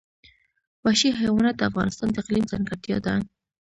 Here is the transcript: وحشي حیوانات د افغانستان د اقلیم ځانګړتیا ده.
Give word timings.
وحشي 0.83 1.09
حیوانات 1.19 1.55
د 1.57 1.61
افغانستان 1.69 2.07
د 2.11 2.15
اقلیم 2.21 2.45
ځانګړتیا 2.51 2.97
ده. 3.05 3.13